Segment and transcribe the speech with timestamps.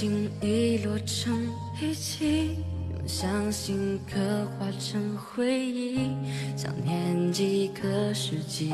[0.00, 1.46] 心已落成
[1.78, 2.56] 遗迹，
[2.90, 4.18] 用相信刻
[4.58, 6.12] 画成回忆。
[6.56, 8.72] 想念几个世纪，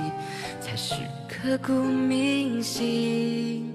[0.61, 0.95] 才是
[1.29, 3.73] 刻骨铭心。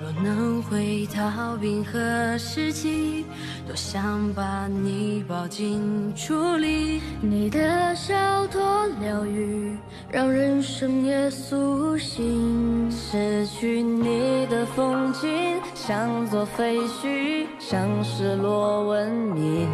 [0.00, 1.98] 若能回到冰河
[2.38, 3.26] 时期，
[3.66, 7.02] 多想把你抱进处里。
[7.20, 9.76] 你的笑多疗愈，
[10.10, 12.88] 让人生也苏醒。
[12.90, 19.66] 失去你的风景，像座废墟，像失落文明。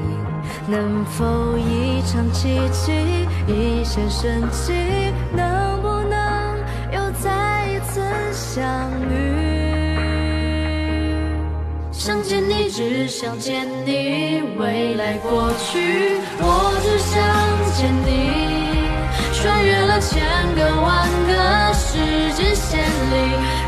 [0.69, 2.93] 能否一场奇迹，
[3.49, 4.73] 一线生机？
[5.35, 6.57] 能不能
[6.93, 8.01] 又再一次
[8.33, 9.17] 相遇？
[11.91, 17.19] 想见你，只想见你，未来过去，我只想
[17.75, 18.87] 见你。
[19.35, 20.23] 穿越了千
[20.55, 21.99] 个万个时
[22.33, 23.15] 间线里，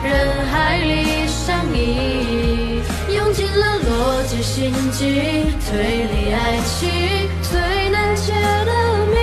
[0.05, 2.18] 人海里相依，
[4.39, 5.03] 逻辑心机，
[5.69, 6.89] 推理爱情
[7.43, 7.59] 最
[7.91, 8.33] 难解
[8.65, 8.73] 的
[9.07, 9.17] 谜。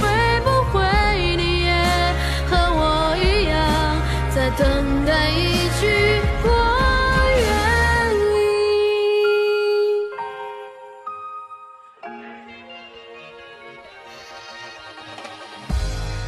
[0.00, 0.02] 会
[0.42, 0.82] 不会
[1.36, 1.70] 你也
[2.50, 2.82] 和我
[3.16, 3.54] 一样，
[4.34, 4.66] 在等
[5.06, 5.82] 待一句
[6.42, 6.48] 我
[7.38, 7.48] 愿
[8.26, 8.28] 意？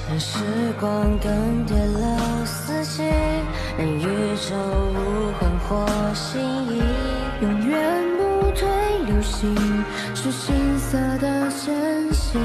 [0.08, 0.38] 任时
[0.78, 3.02] 光更迭了四季，
[3.76, 4.00] 任宇
[4.36, 4.54] 宙
[4.94, 5.70] 无魂或
[6.14, 6.40] 心
[6.70, 6.81] 意，
[7.42, 7.76] 永远
[8.16, 8.68] 不退
[9.04, 9.52] 流行，
[10.14, 12.40] 是青涩的真心。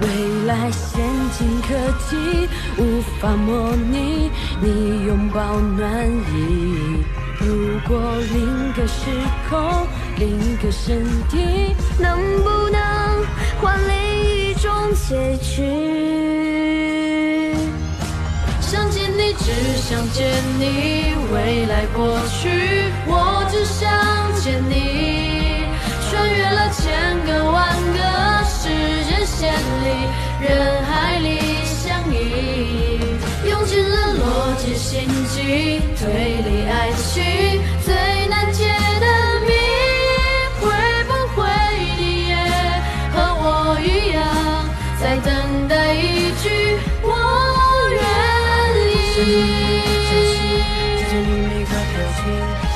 [0.00, 1.68] 未来先进科
[2.08, 4.28] 技无法模拟
[4.60, 7.04] 你拥抱暖意。
[7.38, 9.08] 如果另个时
[9.48, 9.86] 空，
[10.16, 12.80] 另个身体，能不能
[13.60, 16.87] 换另一种结局？
[19.34, 20.26] 只想见
[20.58, 22.48] 你，未来过去，
[23.06, 23.88] 我只想
[24.40, 25.66] 见你。
[26.10, 27.98] 穿越了千个万个
[28.44, 28.68] 时
[29.04, 29.52] 间线
[29.84, 29.86] 里，
[30.40, 31.28] 人海里
[31.64, 32.98] 相依，
[33.48, 37.37] 用尽了逻辑心机，推理爱情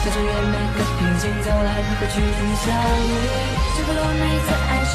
[0.03, 1.69] 想穿越每个平行，在未来
[1.99, 2.65] 和去尽相
[3.09, 3.11] 遇。
[3.77, 4.95] 这个落每次爱情，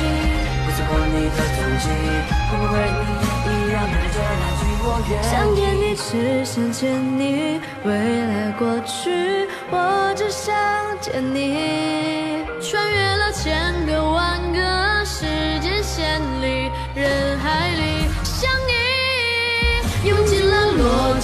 [0.66, 1.16] 不错过你。
[1.28, 1.86] 的踪迹，
[2.50, 3.06] 会不会你。
[3.48, 5.26] 也一样等着那句我愿意？
[5.32, 6.10] 想见你，只
[6.46, 6.80] 想见
[7.18, 7.22] 你，
[7.84, 7.90] 未
[8.26, 10.54] 来过去，我只想
[11.00, 12.46] 见你。
[12.62, 13.74] 穿越了千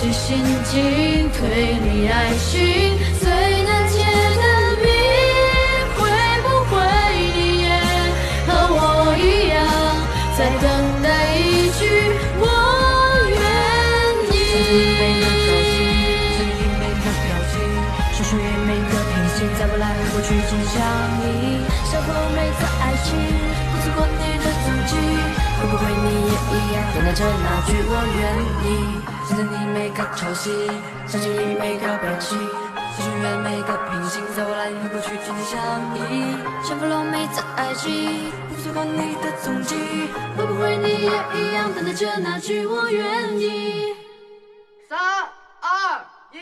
[0.03, 1.47] 逻辑心机，推
[1.79, 2.51] 理爱情
[3.21, 3.31] 最
[3.63, 4.43] 难解的
[4.83, 4.85] 谜。
[5.95, 6.03] 会
[6.43, 6.75] 不会
[7.15, 7.71] 你也
[8.43, 9.63] 和我一样，
[10.35, 10.67] 在等
[11.01, 11.07] 待
[11.39, 11.87] 一句
[12.35, 12.43] 我
[13.31, 13.39] 愿
[14.27, 16.35] 每个表情，意？
[16.35, 17.55] 想你每个表情，
[18.11, 20.83] 说出也每个平行，在未来和过去尽相
[21.23, 21.63] 依。
[21.89, 23.15] 相逢每次爱情，
[23.71, 28.19] 不错过你的踪迹，会不会你也一样等待着那句我愿
[28.67, 29.12] 意？
[29.25, 30.49] 想着你每个潮汐，
[31.07, 32.37] 想起你每个表情，
[32.97, 35.57] 想穿越每个平行，在未来和过去紧紧相
[35.95, 36.35] 依。
[36.63, 39.75] 像不落每次爱情，不错过你的踪迹，
[40.35, 43.93] 会不会你也一样等待着那句我愿意？
[44.89, 46.37] 三二一，